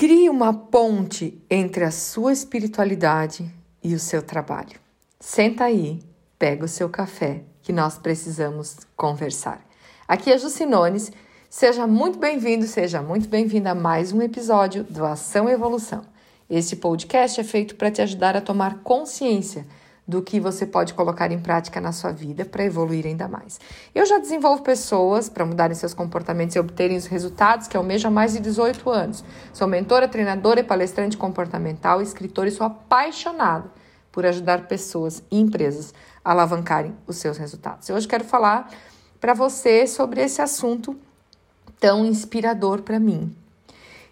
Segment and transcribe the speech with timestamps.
[0.00, 4.78] Crie uma ponte entre a sua espiritualidade e o seu trabalho.
[5.18, 5.98] Senta aí,
[6.38, 9.60] pega o seu café, que nós precisamos conversar.
[10.06, 11.10] Aqui é Jucinones.
[11.50, 16.04] Seja muito bem-vindo, seja muito bem-vinda a mais um episódio do Ação e Evolução.
[16.48, 19.66] Este podcast é feito para te ajudar a tomar consciência
[20.08, 23.60] do que você pode colocar em prática na sua vida para evoluir ainda mais.
[23.94, 28.14] Eu já desenvolvo pessoas para mudarem seus comportamentos e obterem os resultados que almejam há
[28.14, 29.22] mais de 18 anos.
[29.52, 33.70] Sou mentora, treinadora e palestrante comportamental, escritora e sou apaixonada
[34.10, 35.92] por ajudar pessoas e empresas
[36.24, 37.86] a alavancarem os seus resultados.
[37.86, 38.70] Eu hoje quero falar
[39.20, 40.96] para você sobre esse assunto
[41.78, 43.36] tão inspirador para mim.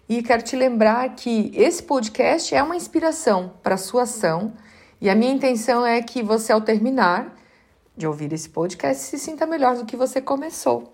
[0.07, 4.53] E quero te lembrar que esse podcast é uma inspiração para a sua ação
[4.99, 7.35] e a minha intenção é que você, ao terminar
[7.95, 10.93] de ouvir esse podcast, se sinta melhor do que você começou.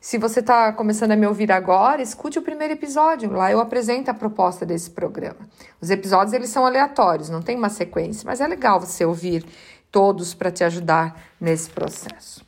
[0.00, 3.32] Se você está começando a me ouvir agora, escute o primeiro episódio.
[3.32, 5.48] Lá eu apresento a proposta desse programa.
[5.80, 9.44] Os episódios eles são aleatórios, não tem uma sequência, mas é legal você ouvir
[9.90, 12.44] todos para te ajudar nesse processo.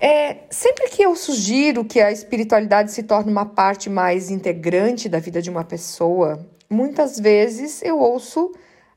[0.00, 5.20] É, sempre que eu sugiro que a espiritualidade se torne uma parte mais integrante da
[5.20, 8.50] vida de uma pessoa, muitas vezes eu ouço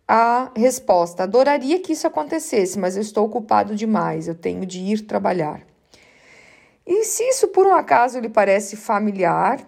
[0.08, 5.02] a resposta: adoraria que isso acontecesse, mas eu estou ocupado demais, eu tenho de ir
[5.02, 5.62] trabalhar.
[6.86, 9.66] E se isso por um acaso lhe parece familiar,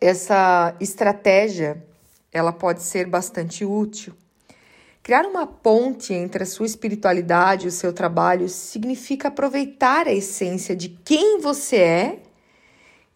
[0.00, 1.84] essa estratégia
[2.32, 4.14] ela pode ser bastante útil.
[5.02, 10.76] Criar uma ponte entre a sua espiritualidade e o seu trabalho significa aproveitar a essência
[10.76, 12.18] de quem você é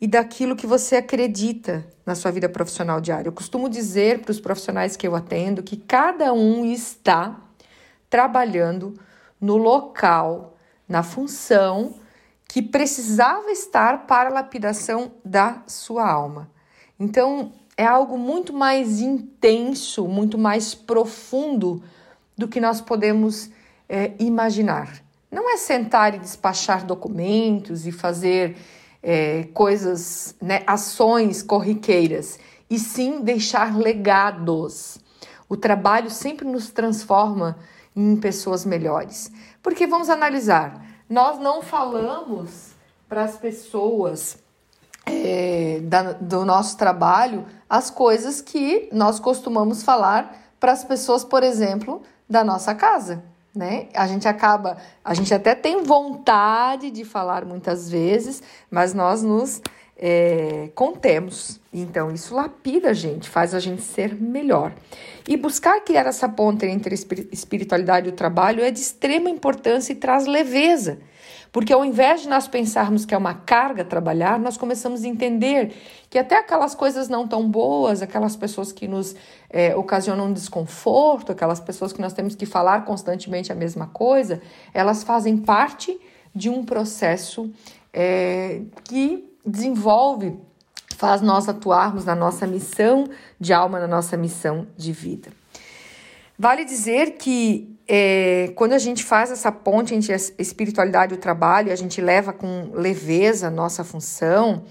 [0.01, 3.29] e daquilo que você acredita na sua vida profissional diária.
[3.29, 7.41] Eu costumo dizer para os profissionais que eu atendo que cada um está
[8.11, 8.95] trabalhando
[9.41, 10.57] no local,
[10.89, 11.95] na função
[12.49, 16.51] que precisava estar para a lapidação da sua alma.
[16.99, 21.83] Então, é algo muito mais intenso, muito mais profundo
[22.37, 23.51] do que nós podemos
[23.89, 25.03] é, imaginar.
[25.31, 28.57] Não é sentar e despachar documentos e fazer
[29.03, 34.99] é, coisas, né, ações corriqueiras, e sim deixar legados.
[35.49, 37.57] O trabalho sempre nos transforma
[37.95, 39.31] em pessoas melhores.
[39.63, 42.73] Porque vamos analisar, nós não falamos
[43.09, 44.39] para as pessoas
[45.07, 51.43] é, da, do nosso trabalho as coisas que nós costumamos falar para as pessoas, por
[51.43, 53.23] exemplo, da nossa casa
[53.57, 53.89] né?
[53.95, 59.63] A gente acaba, a gente até tem vontade de falar muitas vezes, mas nós nos
[59.97, 61.59] é, contemos.
[61.73, 64.73] Então, isso lapida a gente, faz a gente ser melhor.
[65.27, 66.99] E buscar criar essa ponte entre a
[67.33, 70.99] espiritualidade e o trabalho é de extrema importância e traz leveza.
[71.57, 75.75] Porque ao invés de nós pensarmos que é uma carga trabalhar, nós começamos a entender
[76.11, 79.17] que até aquelas coisas não tão boas, aquelas pessoas que nos
[79.49, 84.43] é, ocasionam desconforto, aquelas pessoas que nós temos que falar constantemente a mesma coisa,
[84.75, 85.99] elas fazem parte
[86.35, 87.51] de um processo
[87.91, 90.39] é, que desenvolve,
[90.95, 93.09] faz nós atuarmos na nossa missão
[93.41, 95.31] de alma, na nossa missão de vida.
[96.39, 101.21] Vale dizer que é, quando a gente faz essa ponte entre a espiritualidade e o
[101.21, 104.65] trabalho, a gente leva com leveza a nossa função,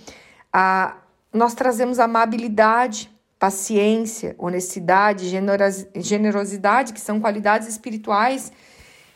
[0.51, 0.97] a,
[1.31, 3.09] nós trazemos amabilidade,
[3.39, 5.29] paciência, honestidade,
[5.95, 8.51] generosidade, que são qualidades espirituais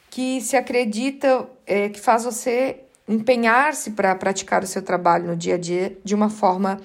[0.10, 5.56] que se acredita é, que faz você empenhar-se para praticar o seu trabalho no dia
[5.56, 6.80] a dia de uma forma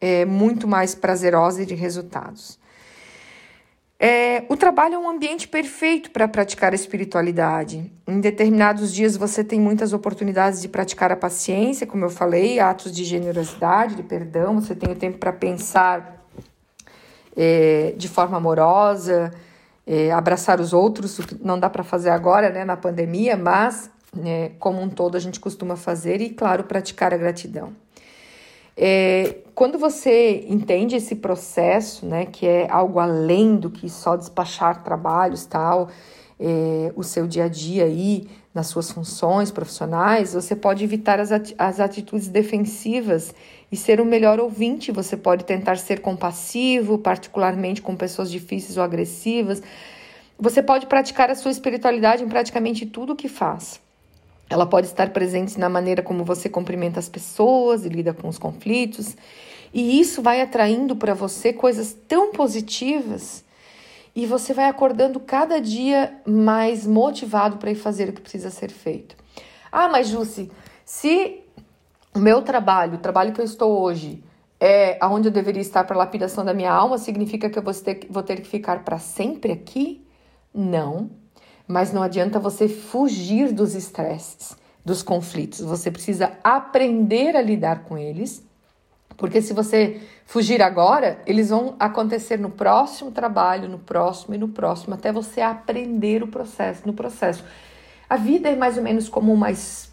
[0.00, 2.59] é, muito mais prazerosa e de resultados.
[4.02, 7.92] É, o trabalho é um ambiente perfeito para praticar a espiritualidade.
[8.08, 12.92] Em determinados dias você tem muitas oportunidades de praticar a paciência, como eu falei, atos
[12.92, 14.58] de generosidade, de perdão.
[14.58, 16.24] Você tem o tempo para pensar
[17.36, 19.32] é, de forma amorosa,
[19.86, 21.20] é, abraçar os outros.
[21.38, 25.38] Não dá para fazer agora, né, na pandemia, mas né, como um todo a gente
[25.38, 27.74] costuma fazer e, claro, praticar a gratidão.
[28.76, 34.82] É, quando você entende esse processo, né, que é algo além do que só despachar
[34.82, 35.90] trabalhos, tal,
[36.38, 41.30] é, o seu dia a dia aí, nas suas funções profissionais, você pode evitar as,
[41.58, 43.34] as atitudes defensivas
[43.70, 44.90] e ser um melhor ouvinte.
[44.90, 49.62] Você pode tentar ser compassivo, particularmente com pessoas difíceis ou agressivas.
[50.38, 53.80] Você pode praticar a sua espiritualidade em praticamente tudo o que faz.
[54.50, 58.36] Ela pode estar presente na maneira como você cumprimenta as pessoas e lida com os
[58.36, 59.16] conflitos.
[59.72, 63.44] E isso vai atraindo para você coisas tão positivas
[64.14, 68.72] e você vai acordando cada dia mais motivado para ir fazer o que precisa ser
[68.72, 69.16] feito.
[69.70, 70.50] Ah, mas Jussi,
[70.84, 71.44] se
[72.12, 74.20] o meu trabalho, o trabalho que eu estou hoje,
[74.58, 76.98] é aonde eu deveria estar para a lapidação da minha alma?
[76.98, 80.04] Significa que eu vou ter, vou ter que ficar para sempre aqui?
[80.52, 81.19] Não.
[81.70, 85.60] Mas não adianta você fugir dos estresses, dos conflitos.
[85.60, 88.44] Você precisa aprender a lidar com eles,
[89.16, 94.48] porque se você fugir agora, eles vão acontecer no próximo trabalho, no próximo e no
[94.48, 97.44] próximo, até você aprender o processo, no processo.
[98.08, 99.50] A vida é mais ou menos como uma,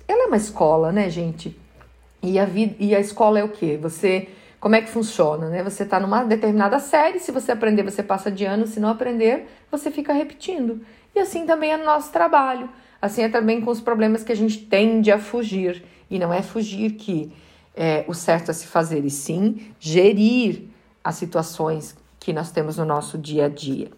[0.08, 1.56] ela é uma escola, né, gente?
[2.24, 3.78] E a vida e a escola é o quê?
[3.80, 4.30] Você
[4.60, 5.64] como é que funciona, né?
[5.64, 9.48] Você está numa determinada série, se você aprender, você passa de ano, se não aprender,
[9.72, 10.82] você fica repetindo.
[11.16, 12.70] E assim também é no nosso trabalho.
[13.02, 15.84] Assim é também com os problemas que a gente tende a fugir.
[16.10, 17.32] E não é fugir que
[17.76, 20.64] é o certo a se fazer, e sim gerir
[21.04, 23.90] as situações que nós temos no nosso dia a dia.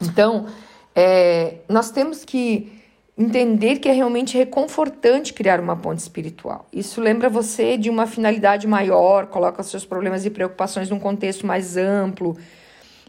[0.00, 0.46] Então,
[0.94, 2.81] é, nós temos que
[3.16, 6.66] entender que é realmente reconfortante criar uma ponte espiritual.
[6.72, 11.76] Isso lembra você de uma finalidade maior, coloca seus problemas e preocupações num contexto mais
[11.76, 12.36] amplo.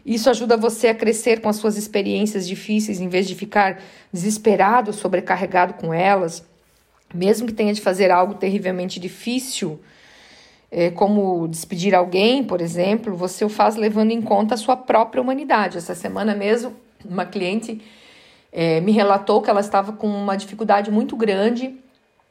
[0.04, 3.80] Isso ajuda você a crescer com as suas experiências difíceis em vez de ficar
[4.12, 6.44] desesperado, sobrecarregado com elas,
[7.12, 9.80] mesmo que tenha de fazer algo terrivelmente difícil.
[10.70, 15.22] É, como despedir alguém, por exemplo, você o faz levando em conta a sua própria
[15.22, 15.78] humanidade.
[15.78, 16.74] Essa semana mesmo,
[17.04, 17.80] uma cliente
[18.56, 21.76] é, me relatou que ela estava com uma dificuldade muito grande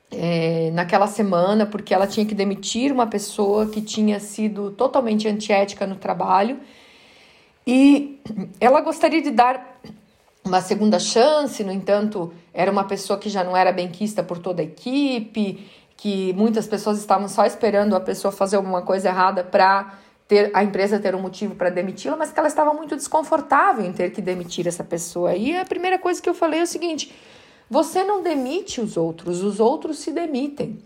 [0.10, 5.86] é, naquela semana, porque ela tinha que demitir uma pessoa que tinha sido totalmente antiética
[5.86, 6.58] no trabalho.
[7.68, 8.22] E
[8.58, 9.82] ela gostaria de dar
[10.46, 14.62] uma segunda chance, no entanto, era uma pessoa que já não era benquista por toda
[14.62, 19.98] a equipe, que muitas pessoas estavam só esperando a pessoa fazer alguma coisa errada para
[20.34, 23.94] ter a empresa ter um motivo para demiti-la, mas que ela estava muito desconfortável em
[23.94, 25.36] ter que demitir essa pessoa.
[25.36, 27.14] E a primeira coisa que eu falei é o seguinte:
[27.70, 30.80] você não demite os outros, os outros se demitem.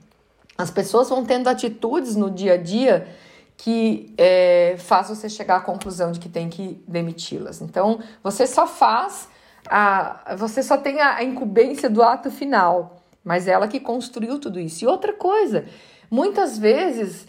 [0.58, 3.08] As pessoas vão tendo atitudes no dia a dia
[3.56, 7.62] que é, faz você chegar à conclusão de que tem que demiti-las.
[7.62, 9.30] Então, você só faz,
[9.70, 14.84] a, você só tem a incumbência do ato final, mas ela que construiu tudo isso.
[14.84, 15.66] E outra coisa,
[16.12, 17.26] muitas vezes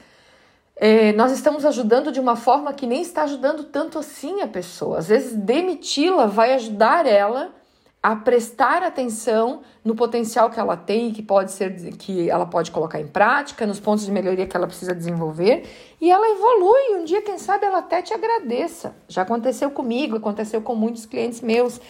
[0.80, 4.98] é, nós estamos ajudando de uma forma que nem está ajudando tanto assim a pessoa.
[4.98, 7.52] Às vezes, demiti-la vai ajudar ela
[8.00, 13.00] a prestar atenção no potencial que ela tem, que pode ser que ela pode colocar
[13.00, 15.68] em prática, nos pontos de melhoria que ela precisa desenvolver,
[16.00, 17.00] e ela evolui.
[17.00, 18.94] Um dia, quem sabe, ela até te agradeça.
[19.08, 21.80] Já aconteceu comigo, aconteceu com muitos clientes meus.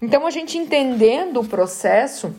[0.00, 2.32] Então, a gente entendendo o processo,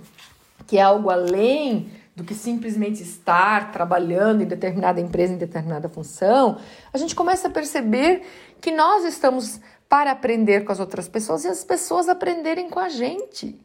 [0.65, 6.57] que é algo além do que simplesmente estar trabalhando em determinada empresa, em determinada função,
[6.91, 8.23] a gente começa a perceber
[8.59, 12.89] que nós estamos para aprender com as outras pessoas e as pessoas aprenderem com a
[12.89, 13.55] gente.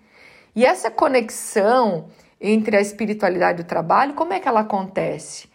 [0.55, 5.49] E essa conexão entre a espiritualidade e o trabalho, como é que ela acontece?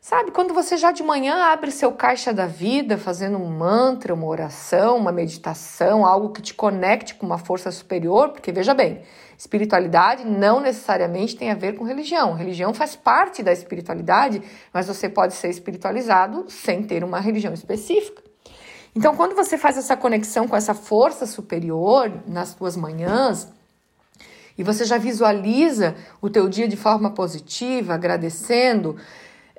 [0.00, 4.26] Sabe, quando você já de manhã abre seu caixa da vida, fazendo um mantra, uma
[4.26, 9.02] oração, uma meditação, algo que te conecte com uma força superior, porque veja bem,
[9.36, 12.32] espiritualidade não necessariamente tem a ver com religião.
[12.32, 14.40] Religião faz parte da espiritualidade,
[14.72, 18.22] mas você pode ser espiritualizado sem ter uma religião específica.
[18.94, 23.52] Então, quando você faz essa conexão com essa força superior nas suas manhãs,
[24.56, 28.96] e você já visualiza o teu dia de forma positiva, agradecendo,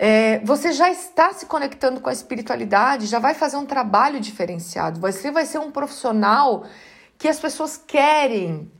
[0.02, 4.98] é, você já está se conectando com a espiritualidade, já vai fazer um trabalho diferenciado.
[5.02, 6.64] Você vai ser um profissional
[7.18, 8.72] que as pessoas querem,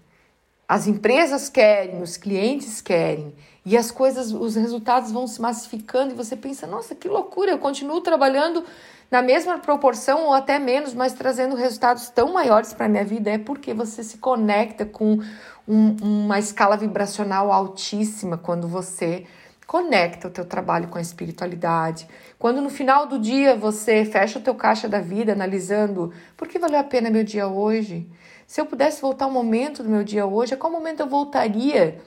[0.66, 3.36] as empresas querem, os clientes querem.
[3.66, 7.60] E as coisas, os resultados vão se massificando e você pensa, nossa, que loucura, eu
[7.60, 8.64] continuo trabalhando
[9.12, 13.30] na mesma proporção ou até menos, mas trazendo resultados tão maiores para a minha vida.
[13.30, 15.20] É porque você se conecta com
[15.68, 19.26] um, uma escala vibracional altíssima quando você
[19.70, 22.08] conecta o teu trabalho com a espiritualidade.
[22.40, 26.58] Quando no final do dia você fecha o teu caixa da vida analisando por que
[26.58, 28.10] valeu a pena meu dia hoje?
[28.48, 32.02] Se eu pudesse voltar um momento do meu dia hoje, a qual momento eu voltaria?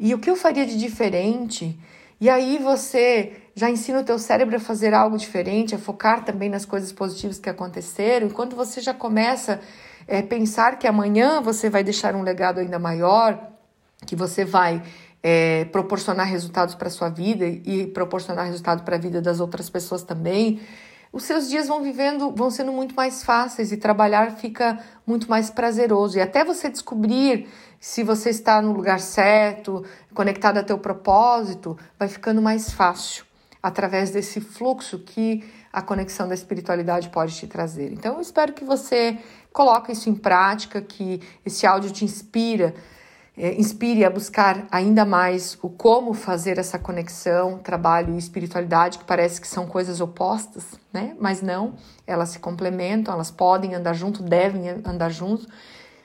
[0.00, 1.78] E o que eu faria de diferente?
[2.20, 6.48] E aí você já ensina o teu cérebro a fazer algo diferente, a focar também
[6.48, 8.26] nas coisas positivas que aconteceram.
[8.26, 9.60] Enquanto você já começa
[10.08, 13.38] a é, pensar que amanhã você vai deixar um legado ainda maior,
[14.04, 14.82] que você vai
[15.22, 19.68] é, proporcionar resultados para a sua vida e proporcionar resultado para a vida das outras
[19.68, 20.60] pessoas também,
[21.12, 25.50] os seus dias vão vivendo, vão sendo muito mais fáceis e trabalhar fica muito mais
[25.50, 26.18] prazeroso.
[26.18, 27.48] E até você descobrir
[27.80, 29.84] se você está no lugar certo,
[30.14, 33.24] conectado a teu propósito, vai ficando mais fácil
[33.60, 37.92] através desse fluxo que a conexão da espiritualidade pode te trazer.
[37.92, 39.18] Então, eu espero que você
[39.52, 42.74] coloque isso em prática, que esse áudio te inspira
[43.36, 49.04] é, inspire a buscar ainda mais o como fazer essa conexão, trabalho e espiritualidade, que
[49.04, 51.16] parece que são coisas opostas, né?
[51.18, 51.74] Mas não,
[52.06, 55.48] elas se complementam, elas podem andar junto, devem andar junto,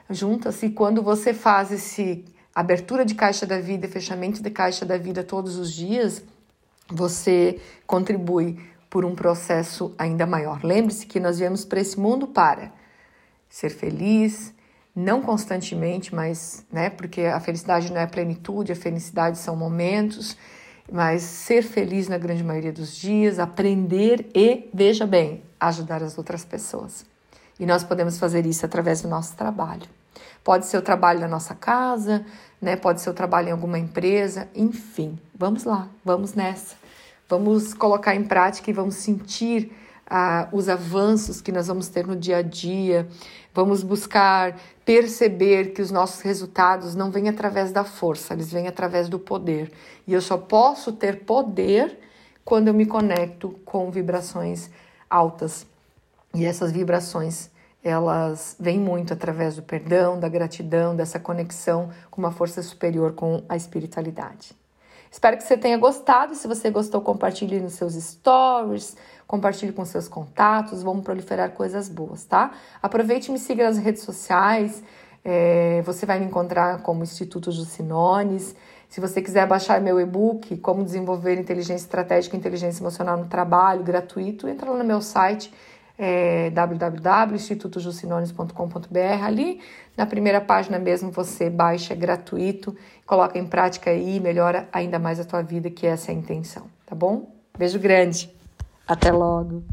[0.09, 0.61] juntas.
[0.63, 5.21] E quando você faz esse abertura de caixa da vida, fechamento de caixa da vida
[5.21, 6.23] todos os dias,
[6.89, 8.57] você contribui
[8.89, 10.63] por um processo ainda maior.
[10.63, 12.71] Lembre-se que nós viemos para esse mundo para
[13.49, 14.53] ser feliz,
[14.95, 20.37] não constantemente, mas, né, porque a felicidade não é plenitude, a felicidade são momentos,
[20.89, 26.45] mas ser feliz na grande maioria dos dias, aprender e, veja bem, ajudar as outras
[26.45, 27.05] pessoas.
[27.59, 29.87] E nós podemos fazer isso através do nosso trabalho.
[30.43, 32.25] Pode ser o trabalho na nossa casa,
[32.61, 32.75] né?
[32.75, 35.17] Pode ser o trabalho em alguma empresa, enfim.
[35.33, 36.75] Vamos lá, vamos nessa.
[37.27, 39.75] Vamos colocar em prática e vamos sentir
[40.07, 43.07] ah, os avanços que nós vamos ter no dia a dia.
[43.53, 49.09] Vamos buscar perceber que os nossos resultados não vêm através da força, eles vêm através
[49.09, 49.71] do poder.
[50.05, 51.97] E eu só posso ter poder
[52.43, 54.69] quando eu me conecto com vibrações
[55.09, 55.65] altas.
[56.33, 57.49] E essas vibrações,
[57.83, 63.43] elas vêm muito através do perdão, da gratidão, dessa conexão com uma força superior com
[63.47, 64.55] a espiritualidade.
[65.15, 66.35] Espero que você tenha gostado.
[66.35, 70.83] Se você gostou, compartilhe nos seus stories, compartilhe com seus contatos.
[70.83, 72.51] Vamos proliferar coisas boas, tá?
[72.83, 74.83] Aproveite e me siga nas redes sociais.
[75.23, 78.57] É, você vai me encontrar como Instituto Jucinones.
[78.89, 83.83] Se você quiser baixar meu e-book, Como Desenvolver Inteligência Estratégica e Inteligência Emocional no Trabalho,
[83.83, 85.49] gratuito, entra lá no meu site
[85.97, 89.23] é, www.institutojucinones.com.br.
[89.23, 89.61] Ali
[89.95, 92.75] na primeira página mesmo você baixa, é gratuito,
[93.05, 96.67] coloca em prática e melhora ainda mais a tua vida, que essa é a intenção,
[96.85, 97.33] tá bom?
[97.57, 98.29] Beijo grande,
[98.87, 99.63] até logo!